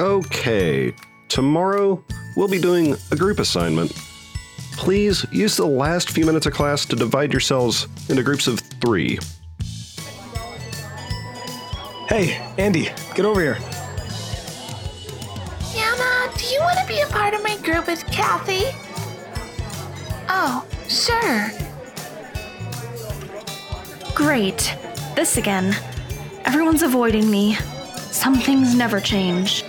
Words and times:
Okay, 0.00 0.94
tomorrow 1.28 2.02
we'll 2.34 2.48
be 2.48 2.58
doing 2.58 2.96
a 3.10 3.16
group 3.16 3.38
assignment. 3.38 3.92
Please 4.72 5.26
use 5.30 5.58
the 5.58 5.66
last 5.66 6.08
few 6.08 6.24
minutes 6.24 6.46
of 6.46 6.54
class 6.54 6.86
to 6.86 6.96
divide 6.96 7.34
yourselves 7.34 7.86
into 8.08 8.22
groups 8.22 8.46
of 8.46 8.60
three. 8.80 9.18
Hey, 12.08 12.40
Andy, 12.56 12.88
get 13.14 13.26
over 13.26 13.42
here. 13.42 13.56
Yana, 15.74 16.38
do 16.38 16.46
you 16.46 16.60
want 16.60 16.78
to 16.78 16.86
be 16.88 17.02
a 17.02 17.06
part 17.08 17.34
of 17.34 17.42
my 17.42 17.58
group 17.58 17.86
with 17.86 18.02
Kathy? 18.06 18.74
Oh, 20.30 20.64
sure. 20.88 21.50
Great. 24.14 24.74
This 25.14 25.36
again. 25.36 25.76
Everyone's 26.46 26.82
avoiding 26.82 27.30
me. 27.30 27.56
Some 28.10 28.36
things 28.36 28.74
never 28.74 28.98
change. 28.98 29.62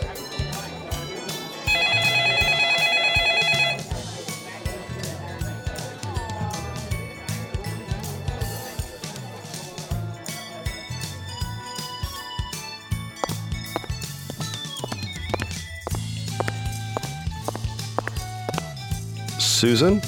Susan, 19.62 20.02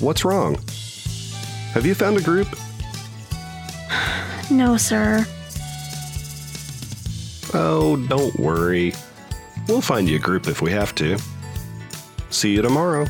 what's 0.00 0.22
wrong? 0.22 0.54
Have 1.72 1.86
you 1.86 1.94
found 1.94 2.18
a 2.18 2.20
group? 2.20 2.46
No, 4.50 4.76
sir. 4.76 5.24
Oh, 7.54 7.96
don't 8.06 8.38
worry. 8.38 8.92
We'll 9.66 9.80
find 9.80 10.06
you 10.06 10.16
a 10.16 10.18
group 10.18 10.46
if 10.46 10.60
we 10.60 10.72
have 10.72 10.94
to. 10.96 11.16
See 12.28 12.52
you 12.52 12.60
tomorrow. 12.60 13.06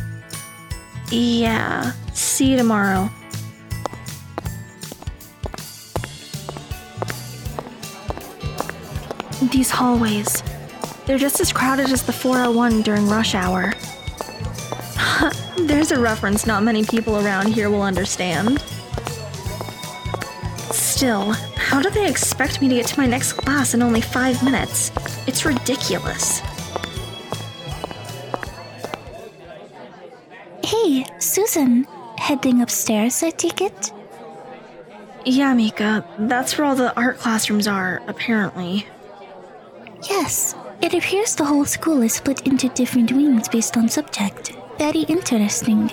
Yeah. 1.11 1.95
See 2.13 2.53
you 2.53 2.57
tomorrow. 2.57 3.11
These 9.51 9.71
hallways. 9.71 10.45
They're 11.07 11.19
just 11.19 11.41
as 11.41 11.53
crowded 11.53 11.91
as 11.91 12.05
the 12.05 12.13
401 12.13 12.83
during 12.83 13.09
rush 13.09 13.35
hour. 13.35 13.73
There's 15.59 15.91
a 15.91 15.99
reference 15.99 16.47
not 16.47 16.63
many 16.63 16.85
people 16.85 17.17
around 17.25 17.49
here 17.49 17.71
will 17.71 17.83
understand. 17.83 18.61
Still, 20.71 21.33
how 21.57 21.81
do 21.81 21.91
they 21.91 22.09
expect 22.09 22.61
me 22.61 22.69
to 22.69 22.75
get 22.75 22.87
to 22.87 23.01
my 23.01 23.07
next 23.07 23.35
class 23.35 23.75
in 23.75 23.83
only 23.83 24.01
five 24.01 24.43
minutes? 24.43 24.91
It's 25.27 25.45
ridiculous. 25.45 26.41
Hey, 30.65 31.05
Susan. 31.19 31.87
Heading 32.19 32.63
upstairs, 32.63 33.23
I 33.23 33.31
take 33.31 33.61
it? 33.61 33.93
Yeah, 35.25 35.55
Mika, 35.55 36.05
that's 36.19 36.57
where 36.57 36.67
all 36.67 36.75
the 36.75 36.95
art 36.97 37.19
classrooms 37.19 37.67
are, 37.67 38.03
apparently. 38.07 38.87
Yes. 40.09 40.55
It 40.83 40.93
appears 40.95 41.35
the 41.35 41.45
whole 41.45 41.65
school 41.65 42.03
is 42.03 42.15
split 42.15 42.47
into 42.47 42.69
different 42.69 43.11
wings 43.13 43.49
based 43.49 43.77
on 43.77 43.89
subject. 43.89 44.57
Very 44.79 45.03
interesting. 45.03 45.91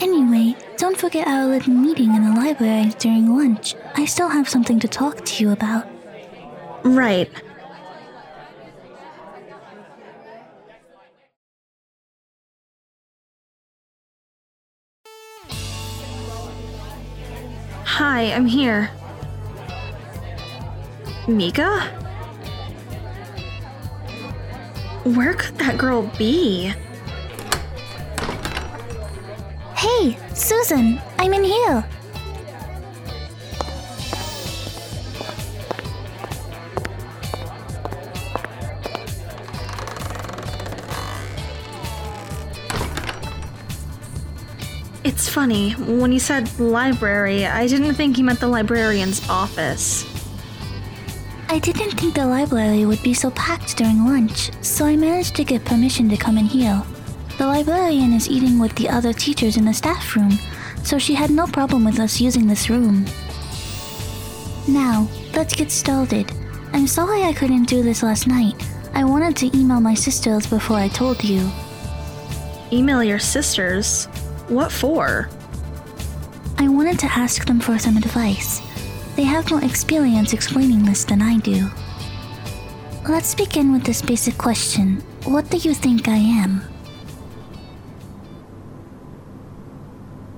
Anyway, 0.00 0.54
don't 0.76 0.96
forget 0.96 1.26
our 1.26 1.46
little 1.46 1.72
meeting 1.72 2.14
in 2.14 2.24
the 2.24 2.40
library 2.40 2.92
during 2.98 3.36
lunch. 3.36 3.74
I 3.96 4.04
still 4.04 4.28
have 4.28 4.48
something 4.48 4.78
to 4.80 4.88
talk 4.88 5.24
to 5.24 5.42
you 5.42 5.50
about. 5.50 5.86
Right. 6.84 7.30
Hi, 17.84 18.32
I'm 18.32 18.46
here. 18.46 18.90
Mika? 21.26 22.05
Where 25.14 25.34
could 25.34 25.56
that 25.58 25.78
girl 25.78 26.02
be? 26.18 26.72
Hey, 29.76 30.18
Susan, 30.34 31.00
I'm 31.16 31.32
in 31.32 31.44
here. 31.44 31.86
It's 45.04 45.28
funny, 45.28 45.70
when 45.74 46.10
you 46.10 46.18
said 46.18 46.58
library, 46.58 47.46
I 47.46 47.68
didn't 47.68 47.94
think 47.94 48.18
you 48.18 48.24
meant 48.24 48.40
the 48.40 48.48
librarian's 48.48 49.26
office. 49.28 50.15
I 51.48 51.58
didn't 51.60 51.92
think 51.92 52.14
the 52.14 52.26
library 52.26 52.84
would 52.86 53.02
be 53.02 53.14
so 53.14 53.30
packed 53.30 53.76
during 53.76 54.04
lunch, 54.04 54.50
so 54.62 54.84
I 54.84 54.96
managed 54.96 55.36
to 55.36 55.44
get 55.44 55.64
permission 55.64 56.08
to 56.08 56.16
come 56.16 56.38
in 56.38 56.44
here. 56.44 56.82
The 57.38 57.46
librarian 57.46 58.12
is 58.12 58.28
eating 58.28 58.58
with 58.58 58.74
the 58.74 58.88
other 58.88 59.12
teachers 59.12 59.56
in 59.56 59.64
the 59.64 59.72
staff 59.72 60.16
room, 60.16 60.32
so 60.82 60.98
she 60.98 61.14
had 61.14 61.30
no 61.30 61.46
problem 61.46 61.84
with 61.84 62.00
us 62.00 62.20
using 62.20 62.46
this 62.46 62.68
room. 62.68 63.06
Now, 64.66 65.08
let's 65.34 65.54
get 65.54 65.70
started. 65.70 66.30
I'm 66.72 66.88
sorry 66.88 67.22
I 67.22 67.32
couldn't 67.32 67.68
do 67.68 67.82
this 67.82 68.02
last 68.02 68.26
night. 68.26 68.54
I 68.92 69.04
wanted 69.04 69.36
to 69.36 69.56
email 69.56 69.80
my 69.80 69.94
sisters 69.94 70.46
before 70.46 70.78
I 70.78 70.88
told 70.88 71.22
you. 71.22 71.48
Email 72.72 73.04
your 73.04 73.20
sisters? 73.20 74.06
What 74.48 74.72
for? 74.72 75.30
I 76.58 76.68
wanted 76.68 76.98
to 77.00 77.06
ask 77.06 77.46
them 77.46 77.60
for 77.60 77.78
some 77.78 77.96
advice. 77.96 78.65
They 79.16 79.24
have 79.24 79.50
more 79.50 79.64
experience 79.64 80.34
explaining 80.34 80.84
this 80.84 81.04
than 81.04 81.22
I 81.22 81.38
do. 81.38 81.70
Let's 83.08 83.34
begin 83.34 83.72
with 83.72 83.84
this 83.84 84.02
basic 84.02 84.36
question 84.36 85.02
What 85.24 85.48
do 85.50 85.56
you 85.56 85.72
think 85.72 86.06
I 86.06 86.16
am? 86.16 86.62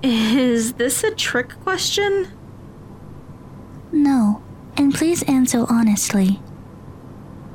Is 0.02 0.74
this 0.74 1.02
a 1.02 1.10
trick 1.10 1.50
question? 1.64 2.28
No, 3.90 4.42
and 4.76 4.94
please 4.94 5.24
answer 5.24 5.66
honestly. 5.68 6.40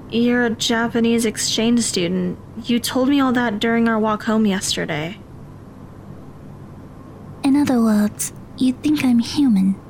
You're 0.09 0.45
a 0.45 0.49
Japanese 0.49 1.25
exchange 1.25 1.79
student. 1.79 2.37
You 2.65 2.79
told 2.79 3.07
me 3.07 3.21
all 3.21 3.31
that 3.31 3.59
during 3.59 3.87
our 3.87 3.97
walk 3.97 4.23
home 4.23 4.45
yesterday. 4.45 5.17
In 7.43 7.55
other 7.55 7.81
words, 7.81 8.33
you 8.57 8.73
think 8.73 9.05
I'm 9.05 9.19
human. 9.19 9.82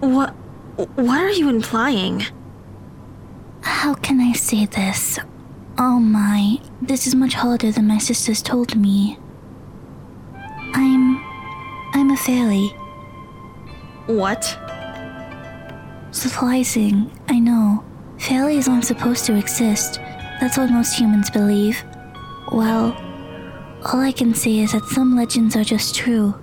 What 0.00 0.30
what 0.94 1.20
are 1.20 1.30
you 1.30 1.48
implying? 1.48 2.24
How 3.62 3.94
can 3.94 4.20
I 4.20 4.32
say 4.32 4.66
this? 4.66 5.18
Oh 5.76 5.98
my, 5.98 6.58
this 6.80 7.06
is 7.06 7.14
much 7.14 7.34
harder 7.34 7.72
than 7.72 7.86
my 7.88 7.98
sisters 7.98 8.42
told 8.42 8.76
me. 8.76 9.18
I'm. 10.74 11.18
I'm 11.94 12.10
a 12.10 12.16
fairy. 12.16 12.68
What? 14.06 14.44
Surprising, 16.12 17.10
I 17.28 17.38
know. 17.40 17.84
Fairies 18.18 18.68
aren't 18.68 18.84
supposed 18.84 19.24
to 19.26 19.36
exist. 19.36 20.00
That's 20.40 20.56
what 20.56 20.70
most 20.70 20.98
humans 20.98 21.30
believe. 21.30 21.82
Well, 22.52 22.96
all 23.84 24.00
I 24.00 24.12
can 24.12 24.34
say 24.34 24.58
is 24.58 24.72
that 24.72 24.84
some 24.84 25.16
legends 25.16 25.56
are 25.56 25.64
just 25.64 25.94
true. 25.94 26.34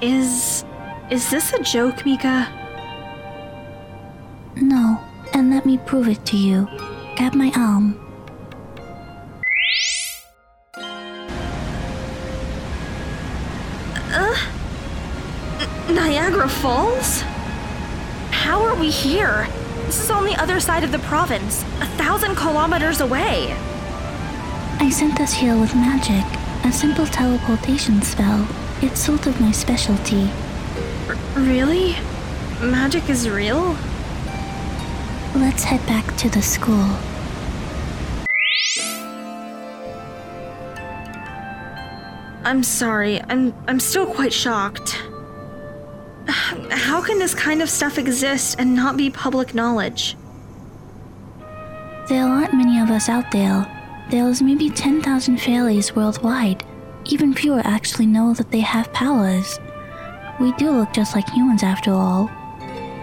Is 0.00 0.64
is 1.10 1.30
this 1.30 1.52
a 1.52 1.62
joke, 1.62 2.04
Mika? 2.04 2.48
No, 4.56 5.00
and 5.32 5.50
let 5.50 5.64
me 5.64 5.78
prove 5.78 6.08
it 6.08 6.24
to 6.26 6.36
you. 6.36 6.66
Grab 7.16 7.34
my 7.34 7.52
arm. 7.54 8.00
Uh, 14.12 14.36
Niagara 15.88 16.48
Falls? 16.48 17.20
How 18.30 18.62
are 18.62 18.74
we 18.74 18.90
here? 18.90 19.46
This 19.86 20.02
is 20.02 20.10
on 20.10 20.24
the 20.24 20.34
other 20.34 20.58
side 20.58 20.82
of 20.82 20.90
the 20.90 20.98
province, 21.00 21.62
a 21.80 21.86
thousand 21.96 22.34
kilometers 22.34 23.00
away. 23.00 23.54
I 24.80 24.90
sent 24.90 25.20
us 25.20 25.32
here 25.32 25.58
with 25.58 25.74
magic, 25.74 26.24
a 26.64 26.72
simple 26.72 27.06
teleportation 27.06 28.02
spell. 28.02 28.48
It's 28.82 29.00
sort 29.00 29.26
of 29.26 29.40
my 29.40 29.52
specialty. 29.52 30.30
Really? 31.36 31.96
Magic 32.60 33.08
is 33.08 33.28
real? 33.28 33.76
Let's 35.36 35.62
head 35.62 35.86
back 35.86 36.16
to 36.16 36.28
the 36.28 36.42
school. 36.42 36.96
I'm 42.44 42.62
sorry. 42.62 43.20
I'm 43.22 43.54
I'm 43.68 43.78
still 43.78 44.06
quite 44.06 44.32
shocked. 44.32 45.02
How 46.28 47.02
can 47.02 47.18
this 47.18 47.34
kind 47.34 47.62
of 47.62 47.68
stuff 47.68 47.98
exist 47.98 48.56
and 48.58 48.74
not 48.74 48.96
be 48.96 49.10
public 49.10 49.54
knowledge? 49.54 50.16
There 52.08 52.24
aren't 52.24 52.54
many 52.54 52.80
of 52.80 52.90
us 52.90 53.08
out 53.08 53.30
there. 53.30 53.66
There's 54.10 54.40
maybe 54.40 54.70
10,000 54.70 55.40
fairies 55.40 55.94
worldwide. 55.94 56.64
Even 57.04 57.34
fewer 57.34 57.62
actually 57.64 58.06
know 58.06 58.32
that 58.34 58.52
they 58.52 58.60
have 58.60 58.92
powers. 58.92 59.58
We 60.38 60.52
do 60.52 60.70
look 60.70 60.92
just 60.92 61.14
like 61.14 61.28
humans 61.30 61.62
after 61.62 61.92
all. 61.92 62.30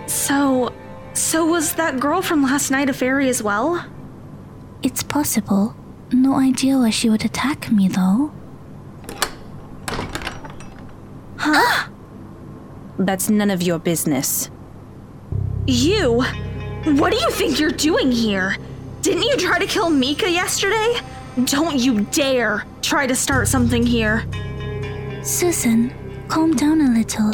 So. 0.08 0.74
So 1.14 1.46
was 1.46 1.76
that 1.76 2.00
girl 2.00 2.22
from 2.22 2.42
last 2.42 2.72
night 2.72 2.90
a 2.90 2.94
fairy 2.94 3.30
as 3.30 3.44
well? 3.44 3.86
It's 4.82 5.04
possible. 5.04 5.76
No 6.12 6.36
idea 6.36 6.78
why 6.78 6.90
she 6.90 7.10
would 7.10 7.24
attack 7.24 7.72
me 7.72 7.88
though. 7.88 8.32
Huh? 11.38 11.90
That's 13.00 13.30
none 13.30 13.52
of 13.52 13.62
your 13.62 13.80
business. 13.80 14.50
You? 15.66 16.24
What 16.86 17.12
do 17.12 17.18
you 17.18 17.30
think 17.32 17.60
you're 17.60 17.72
doing 17.72 18.12
here? 18.12 18.58
Didn't 19.02 19.24
you 19.24 19.38
try 19.38 19.60
to 19.60 19.66
kill 19.66 19.90
Mika 19.90 20.30
yesterday? 20.30 21.00
Don't 21.46 21.78
you 21.78 22.02
dare 22.12 22.66
try 22.82 23.08
to 23.08 23.16
start 23.16 23.48
something 23.48 23.86
here. 23.86 24.26
Susan, 25.24 25.94
calm 26.34 26.56
down 26.56 26.82
a 26.82 26.90
little. 26.90 27.32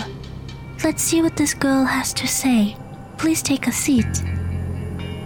Let's 0.84 1.02
see 1.02 1.22
what 1.22 1.38
this 1.38 1.54
girl 1.54 1.86
has 1.86 2.14
to 2.16 2.28
say. 2.28 2.76
Please 3.18 3.42
take 3.42 3.66
a 3.66 3.72
seat. 3.72 4.26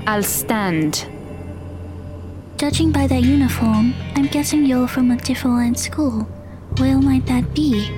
I'll 0.06 0.22
stand. 0.22 1.08
Judging 2.58 2.92
by 2.92 3.08
that 3.08 3.24
uniform, 3.24 3.96
I'm 4.14 4.28
guessing 4.28 4.64
you're 4.64 4.88
from 4.88 5.10
a 5.10 5.18
different 5.18 5.80
school. 5.80 6.22
Where 6.78 7.00
might 7.00 7.26
that 7.26 7.56
be? 7.56 7.90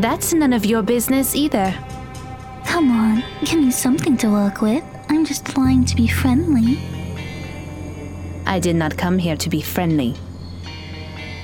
That's 0.00 0.34
none 0.34 0.52
of 0.52 0.66
your 0.66 0.82
business 0.82 1.36
either. 1.36 1.72
Come 2.66 2.90
on, 2.90 3.22
give 3.44 3.60
me 3.60 3.70
something 3.70 4.16
to 4.16 4.28
work 4.28 4.62
with. 4.62 4.82
I'm 5.08 5.24
just 5.24 5.46
trying 5.46 5.84
to 5.84 5.94
be 5.94 6.08
friendly. 6.08 6.80
I 8.46 8.58
did 8.58 8.74
not 8.74 8.98
come 8.98 9.18
here 9.18 9.36
to 9.36 9.48
be 9.48 9.60
friendly. 9.60 10.16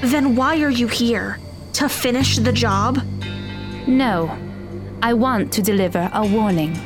Then 0.03 0.35
why 0.35 0.61
are 0.61 0.71
you 0.71 0.89
here? 0.89 1.39
To 1.75 1.89
finish 1.89 2.37
the 2.39 2.53
job? 2.53 2.99
No, 3.87 4.31
I 5.03 5.13
want 5.13 5.53
to 5.55 5.63
deliver 5.63 6.09
a 6.13 6.25
warning. 6.25 6.79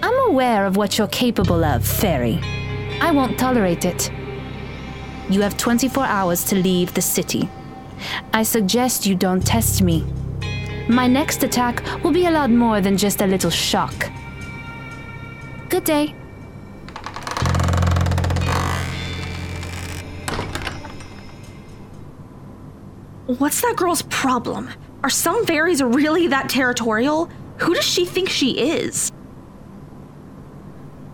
I'm 0.00 0.30
aware 0.30 0.64
of 0.64 0.76
what 0.76 0.96
you're 0.96 1.08
capable 1.08 1.64
of, 1.64 1.84
Fairy. 1.84 2.38
I 3.00 3.10
won't 3.10 3.36
tolerate 3.36 3.84
it. 3.84 4.12
You 5.28 5.40
have 5.40 5.56
24 5.56 6.04
hours 6.04 6.44
to 6.44 6.54
leave 6.54 6.94
the 6.94 7.02
city. 7.02 7.48
I 8.32 8.44
suggest 8.44 9.04
you 9.04 9.16
don't 9.16 9.44
test 9.44 9.82
me. 9.82 10.04
My 10.88 11.08
next 11.08 11.42
attack 11.42 11.82
will 12.04 12.12
be 12.12 12.26
a 12.26 12.30
lot 12.30 12.50
more 12.50 12.80
than 12.80 12.96
just 12.96 13.20
a 13.22 13.26
little 13.26 13.50
shock. 13.50 14.08
Good 15.68 15.82
day. 15.82 16.14
What's 23.26 23.62
that 23.62 23.74
girl's 23.76 24.02
problem? 24.02 24.70
Are 25.02 25.10
some 25.10 25.44
fairies 25.46 25.82
really 25.82 26.28
that 26.28 26.48
territorial? 26.48 27.28
Who 27.58 27.74
does 27.74 27.84
she 27.84 28.04
think 28.04 28.28
she 28.28 28.58
is? 28.58 29.10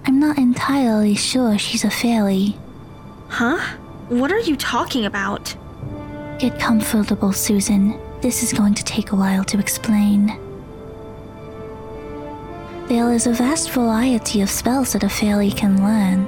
I'm 0.05 0.21
not 0.21 0.39
entirely 0.39 1.15
sure 1.15 1.59
she's 1.59 1.85
a 1.85 1.91
fairy. 1.91 2.57
Huh? 3.29 3.59
What 4.09 4.33
are 4.33 4.41
you 4.41 4.57
talking 4.57 5.07
about? 5.07 5.57
Get 6.39 6.59
comfortable, 6.59 7.33
Susan. 7.33 7.99
This 8.21 8.43
is 8.43 8.53
going 8.53 8.75
to 8.75 8.85
take 8.85 9.13
a 9.13 9.17
while 9.17 9.45
to 9.45 9.59
explain. 9.59 10.27
There 12.89 13.13
is 13.13 13.27
a 13.27 13.33
vast 13.33 13.71
variety 13.71 14.41
of 14.41 14.51
spells 14.51 14.93
that 14.93 15.03
a 15.03 15.09
fairy 15.09 15.51
can 15.51 15.83
learn 15.83 16.27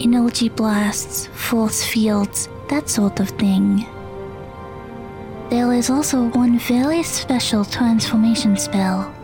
energy 0.00 0.48
blasts, 0.48 1.26
force 1.28 1.84
fields, 1.84 2.48
that 2.68 2.88
sort 2.88 3.20
of 3.20 3.28
thing. 3.30 3.86
There 5.50 5.72
is 5.74 5.90
also 5.90 6.28
one 6.30 6.58
very 6.58 7.02
special 7.02 7.64
transformation 7.64 8.56
spell. 8.56 9.14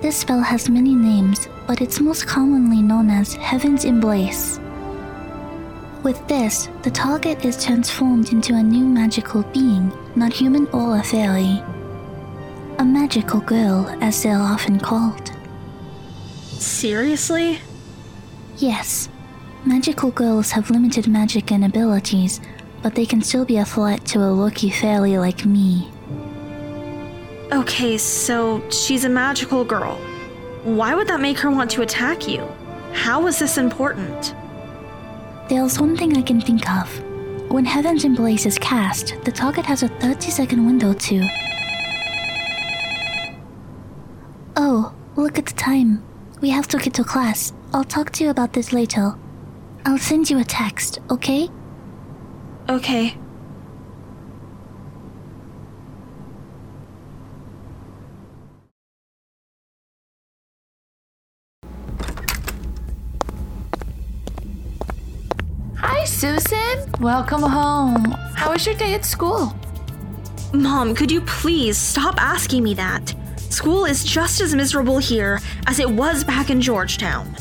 This 0.00 0.18
spell 0.18 0.40
has 0.40 0.70
many 0.70 0.94
names, 0.94 1.48
but 1.66 1.80
it's 1.80 2.00
most 2.00 2.26
commonly 2.26 2.80
known 2.80 3.10
as 3.10 3.34
Heaven's 3.34 3.84
Embrace. 3.84 4.60
With 6.02 6.26
this, 6.28 6.68
the 6.82 6.90
target 6.90 7.44
is 7.44 7.62
transformed 7.62 8.32
into 8.32 8.54
a 8.54 8.62
new 8.62 8.86
magical 8.86 9.42
being, 9.52 9.92
not 10.14 10.32
human 10.32 10.66
or 10.68 10.96
a 10.96 11.02
fairy. 11.02 11.60
A 12.78 12.84
magical 12.84 13.40
girl, 13.40 13.86
as 14.00 14.22
they're 14.22 14.38
often 14.38 14.78
called. 14.78 15.32
Seriously? 16.46 17.58
Yes, 18.56 19.08
magical 19.66 20.10
girls 20.12 20.52
have 20.52 20.70
limited 20.70 21.06
magic 21.06 21.52
and 21.52 21.64
abilities, 21.64 22.40
but 22.82 22.94
they 22.94 23.06
can 23.06 23.22
still 23.22 23.44
be 23.44 23.58
a 23.58 23.64
threat 23.64 24.04
to 24.06 24.22
a 24.22 24.34
rookie 24.34 24.70
fairy 24.70 25.18
like 25.18 25.44
me. 25.44 25.90
Okay, 27.52 27.98
so 27.98 28.62
she's 28.70 29.04
a 29.04 29.08
magical 29.08 29.64
girl. 29.64 29.96
Why 30.62 30.94
would 30.94 31.08
that 31.08 31.20
make 31.20 31.38
her 31.38 31.50
want 31.50 31.70
to 31.72 31.82
attack 31.82 32.28
you? 32.28 32.46
How 32.92 33.26
is 33.26 33.38
this 33.38 33.58
important? 33.58 34.34
There's 35.48 35.80
one 35.80 35.96
thing 35.96 36.16
I 36.16 36.22
can 36.22 36.40
think 36.40 36.70
of. 36.70 36.88
When 37.50 37.64
Heaven's 37.64 38.04
Embrace 38.04 38.46
is 38.46 38.58
cast, 38.58 39.16
the 39.24 39.32
target 39.32 39.66
has 39.66 39.82
a 39.82 39.88
30 39.88 40.30
second 40.30 40.64
window 40.64 40.92
to. 40.92 41.28
Oh, 44.56 44.94
look 45.16 45.38
at 45.38 45.46
the 45.46 45.54
time. 45.54 46.04
We 46.40 46.50
have 46.50 46.68
to 46.68 46.78
get 46.78 46.94
to 46.94 47.04
class. 47.04 47.52
I'll 47.72 47.84
talk 47.84 48.10
to 48.12 48.24
you 48.24 48.30
about 48.30 48.52
this 48.52 48.72
later. 48.72 49.14
I'll 49.84 49.98
send 49.98 50.30
you 50.30 50.38
a 50.38 50.44
text, 50.44 51.00
okay? 51.10 51.48
Okay. 52.70 53.16
Hi, 65.78 66.04
Susan. 66.04 66.92
Welcome 67.00 67.42
home. 67.42 68.12
How 68.36 68.52
was 68.52 68.64
your 68.64 68.76
day 68.76 68.94
at 68.94 69.04
school? 69.04 69.52
Mom, 70.52 70.94
could 70.94 71.10
you 71.10 71.22
please 71.22 71.76
stop 71.76 72.22
asking 72.22 72.62
me 72.62 72.74
that? 72.74 73.12
School 73.48 73.84
is 73.84 74.04
just 74.04 74.40
as 74.40 74.54
miserable 74.54 74.98
here 74.98 75.40
as 75.66 75.80
it 75.80 75.90
was 75.90 76.22
back 76.22 76.50
in 76.50 76.60
Georgetown. 76.60 77.34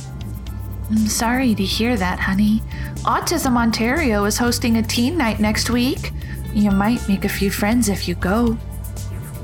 I'm 0.90 1.08
sorry 1.08 1.54
to 1.54 1.64
hear 1.64 1.96
that, 1.98 2.20
honey. 2.20 2.64
Autism 3.04 3.56
Ontario 3.56 4.26
is 4.26 4.40
hosting 4.40 4.78
a 4.78 4.82
teen 4.82 5.18
night 5.18 5.40
next 5.40 5.70
week. 5.70 6.12
You 6.52 6.72
might 6.72 7.08
make 7.08 7.26
a 7.26 7.30
few 7.30 7.52
friends 7.52 7.90
if 7.90 8.08
you 8.08 8.16
go. 8.16 8.58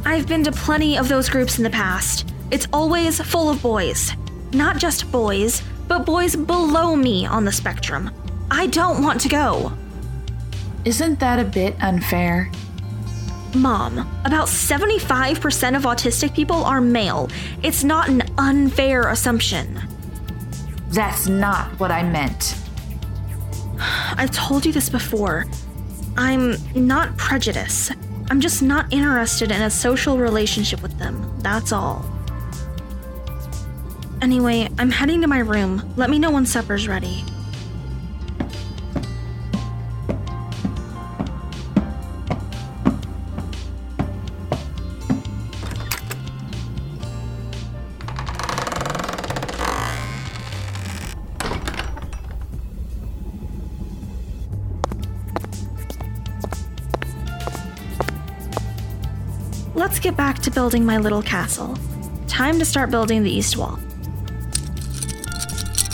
I've 0.05 0.27
been 0.27 0.43
to 0.45 0.51
plenty 0.51 0.97
of 0.97 1.07
those 1.07 1.29
groups 1.29 1.59
in 1.59 1.63
the 1.63 1.69
past. 1.69 2.33
It's 2.49 2.67
always 2.73 3.21
full 3.21 3.51
of 3.51 3.61
boys. 3.61 4.11
Not 4.53 4.77
just 4.77 5.11
boys, 5.11 5.61
but 5.87 6.03
boys 6.03 6.35
below 6.35 6.95
me 6.95 7.27
on 7.27 7.45
the 7.45 7.51
spectrum. 7.51 8.09
I 8.49 8.65
don't 8.65 9.03
want 9.03 9.21
to 9.21 9.29
go. 9.29 9.71
Isn't 10.83 11.19
that 11.19 11.37
a 11.37 11.43
bit 11.43 11.75
unfair? 11.79 12.51
Mom, 13.53 13.99
about 14.25 14.47
75% 14.47 15.75
of 15.75 15.83
autistic 15.83 16.33
people 16.33 16.63
are 16.65 16.81
male. 16.81 17.29
It's 17.61 17.83
not 17.83 18.09
an 18.09 18.23
unfair 18.39 19.09
assumption. 19.09 19.79
That's 20.95 21.27
not 21.27 21.77
what 21.77 21.91
I 21.91 22.03
meant. 22.03 22.55
I've 24.17 24.31
told 24.31 24.65
you 24.65 24.71
this 24.71 24.87
before. 24.87 25.45
I'm 26.15 26.55
not 26.73 27.17
prejudiced. 27.17 27.91
I'm 28.29 28.39
just 28.39 28.63
not 28.63 28.93
interested 28.93 29.51
in 29.51 29.61
a 29.61 29.69
social 29.69 30.17
relationship 30.17 30.81
with 30.81 30.97
them. 30.97 31.37
That's 31.39 31.73
all. 31.73 32.09
Anyway, 34.21 34.69
I'm 34.79 34.89
heading 34.89 35.19
to 35.19 35.27
my 35.27 35.39
room. 35.39 35.93
Let 35.97 36.09
me 36.09 36.17
know 36.17 36.31
when 36.31 36.45
supper's 36.45 36.87
ready. 36.87 37.25
Get 60.05 60.15
back 60.15 60.37
to 60.37 60.51
building 60.51 60.85
my 60.85 60.99
little 60.99 61.23
castle. 61.23 61.75
Time 62.27 62.59
to 62.59 62.65
start 62.65 62.91
building 62.91 63.23
the 63.23 63.31
east 63.31 63.57
wall. 63.57 63.79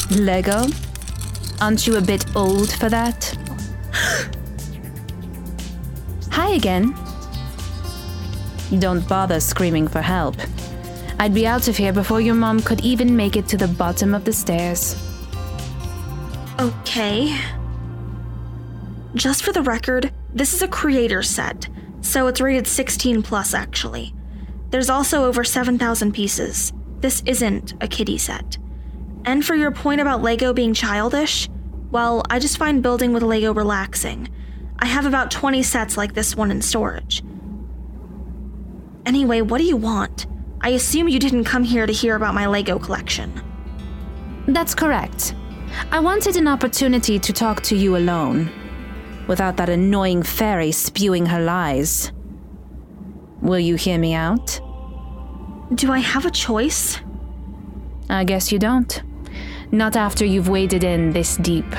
Lego? 0.09 0.65
Aren't 1.61 1.87
you 1.87 1.95
a 1.95 2.01
bit 2.01 2.25
old 2.35 2.73
for 2.73 2.89
that? 2.89 3.33
Hi 6.29 6.49
again. 6.49 6.93
Don't 8.79 9.07
bother 9.07 9.39
screaming 9.39 9.87
for 9.87 10.01
help. 10.01 10.35
I'd 11.17 11.33
be 11.33 11.47
out 11.47 11.69
of 11.69 11.77
here 11.77 11.93
before 11.93 12.19
your 12.19 12.35
mom 12.35 12.59
could 12.59 12.81
even 12.81 13.15
make 13.15 13.37
it 13.37 13.47
to 13.47 13.55
the 13.55 13.69
bottom 13.69 14.13
of 14.13 14.25
the 14.25 14.33
stairs. 14.33 14.97
Okay. 16.59 17.33
Just 19.15 19.43
for 19.43 19.53
the 19.53 19.61
record, 19.61 20.11
this 20.33 20.53
is 20.53 20.61
a 20.61 20.67
creator 20.67 21.23
set, 21.23 21.69
so 22.01 22.27
it's 22.27 22.41
rated 22.41 22.67
16 22.67 23.23
plus 23.23 23.53
actually. 23.53 24.13
There's 24.69 24.89
also 24.89 25.25
over 25.25 25.43
7,000 25.43 26.13
pieces. 26.13 26.73
This 26.99 27.21
isn't 27.25 27.73
a 27.81 27.87
kiddie 27.87 28.17
set. 28.17 28.57
And 29.25 29.45
for 29.45 29.55
your 29.55 29.71
point 29.71 30.01
about 30.01 30.21
Lego 30.21 30.53
being 30.53 30.73
childish, 30.73 31.49
well, 31.91 32.23
I 32.29 32.39
just 32.39 32.57
find 32.57 32.81
building 32.81 33.13
with 33.13 33.23
Lego 33.23 33.53
relaxing. 33.53 34.29
I 34.79 34.85
have 34.85 35.05
about 35.05 35.29
20 35.29 35.61
sets 35.61 35.97
like 35.97 36.13
this 36.13 36.35
one 36.35 36.51
in 36.51 36.61
storage. 36.61 37.21
Anyway, 39.05 39.41
what 39.41 39.57
do 39.57 39.65
you 39.65 39.77
want? 39.77 40.25
I 40.61 40.69
assume 40.69 41.09
you 41.09 41.19
didn't 41.19 41.43
come 41.43 41.63
here 41.63 41.85
to 41.85 41.93
hear 41.93 42.15
about 42.15 42.33
my 42.33 42.45
Lego 42.47 42.79
collection. 42.79 43.33
That's 44.47 44.73
correct. 44.73 45.35
I 45.91 45.99
wanted 45.99 46.35
an 46.35 46.47
opportunity 46.47 47.19
to 47.19 47.33
talk 47.33 47.61
to 47.63 47.75
you 47.75 47.97
alone, 47.97 48.51
without 49.27 49.57
that 49.57 49.69
annoying 49.69 50.23
fairy 50.23 50.71
spewing 50.71 51.25
her 51.25 51.41
lies. 51.41 52.11
Will 53.41 53.59
you 53.59 53.75
hear 53.75 53.97
me 53.97 54.13
out? 54.13 54.59
Do 55.73 55.91
I 55.91 55.99
have 55.99 56.25
a 56.25 56.31
choice? 56.31 56.99
I 58.09 58.23
guess 58.23 58.51
you 58.51 58.59
don't. 58.59 59.01
Not 59.71 59.95
after 59.95 60.25
you've 60.25 60.49
waded 60.49 60.83
in 60.83 61.11
this 61.11 61.37
deep. 61.37 61.71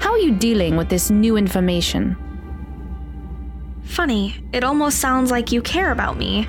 How 0.00 0.10
are 0.10 0.18
you 0.18 0.34
dealing 0.34 0.76
with 0.76 0.88
this 0.88 1.10
new 1.10 1.36
information? 1.36 2.16
Funny, 3.84 4.34
it 4.52 4.64
almost 4.64 4.98
sounds 4.98 5.30
like 5.30 5.52
you 5.52 5.62
care 5.62 5.92
about 5.92 6.16
me. 6.16 6.48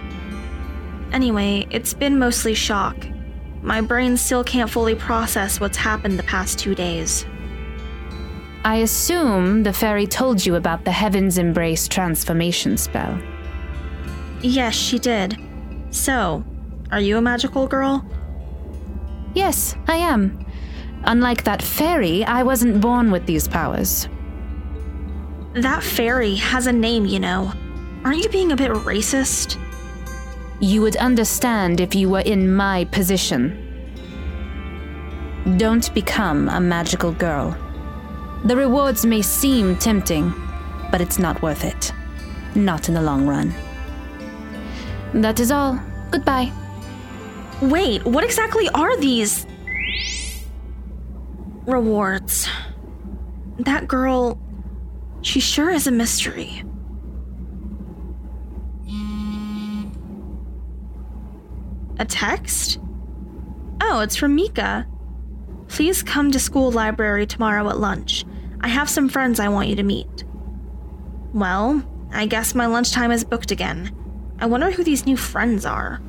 Anyway, 1.11 1.67
it's 1.69 1.93
been 1.93 2.17
mostly 2.17 2.55
shock. 2.55 2.97
My 3.61 3.81
brain 3.81 4.17
still 4.17 4.43
can't 4.43 4.69
fully 4.69 4.95
process 4.95 5.59
what's 5.59 5.77
happened 5.77 6.17
the 6.17 6.23
past 6.23 6.57
two 6.57 6.73
days. 6.73 7.25
I 8.65 8.77
assume 8.77 9.63
the 9.63 9.73
fairy 9.73 10.07
told 10.07 10.45
you 10.45 10.55
about 10.55 10.85
the 10.85 10.91
Heaven's 10.91 11.37
Embrace 11.37 11.89
transformation 11.89 12.77
spell. 12.77 13.19
Yes, 14.41 14.73
she 14.73 14.99
did. 14.99 15.37
So, 15.89 16.45
are 16.89 17.01
you 17.01 17.17
a 17.17 17.21
magical 17.21 17.67
girl? 17.67 18.05
Yes, 19.33 19.75
I 19.87 19.97
am. 19.97 20.45
Unlike 21.03 21.43
that 21.43 21.61
fairy, 21.61 22.23
I 22.23 22.43
wasn't 22.43 22.79
born 22.79 23.11
with 23.11 23.25
these 23.25 23.49
powers. 23.49 24.07
That 25.55 25.83
fairy 25.83 26.35
has 26.35 26.65
a 26.65 26.71
name, 26.71 27.05
you 27.05 27.19
know. 27.19 27.51
Aren't 28.05 28.23
you 28.23 28.29
being 28.29 28.53
a 28.53 28.55
bit 28.55 28.71
racist? 28.71 29.59
You 30.61 30.81
would 30.81 30.95
understand 30.95 31.81
if 31.81 31.93
you 31.95 32.09
were 32.09 32.21
in 32.21 32.53
my 32.53 32.85
position. 32.85 33.59
Don't 35.57 35.93
become 35.93 36.47
a 36.47 36.61
magical 36.61 37.11
girl. 37.11 37.57
The 38.45 38.57
rewards 38.57 39.05
may 39.05 39.21
seem 39.21 39.77
tempting, 39.77 40.33
but 40.91 40.99
it's 40.99 41.17
not 41.17 41.41
worth 41.41 41.63
it. 41.63 41.93
Not 42.55 42.89
in 42.89 42.93
the 42.93 43.01
long 43.01 43.25
run. 43.25 43.53
That 45.13 45.39
is 45.39 45.49
all. 45.49 45.79
Goodbye. 46.11 46.51
Wait, 47.61 48.03
what 48.05 48.25
exactly 48.25 48.67
are 48.73 48.97
these 48.97 49.47
rewards? 51.65 52.49
That 53.59 53.87
girl, 53.87 54.37
she 55.21 55.39
sure 55.39 55.69
is 55.69 55.87
a 55.87 55.91
mystery. 55.91 56.63
A 61.99 62.05
text? 62.05 62.79
Oh, 63.81 64.01
it's 64.01 64.17
from 64.17 64.35
Mika. 64.35 64.85
Please 65.69 66.03
come 66.03 66.31
to 66.31 66.39
school 66.39 66.71
library 66.71 67.25
tomorrow 67.25 67.69
at 67.69 67.79
lunch. 67.79 68.25
I 68.63 68.69
have 68.69 68.89
some 68.89 69.09
friends 69.09 69.41
I 69.41 69.49
want 69.49 69.67
you 69.67 69.75
to 69.75 69.83
meet. 69.83 70.23
Well, 71.33 71.83
I 72.13 72.25
guess 72.27 72.55
my 72.55 72.65
lunchtime 72.65 73.11
is 73.11 73.25
booked 73.25 73.51
again. 73.51 73.91
I 74.39 74.45
wonder 74.45 74.71
who 74.71 74.85
these 74.85 75.05
new 75.05 75.17
friends 75.17 75.65
are. 75.65 76.01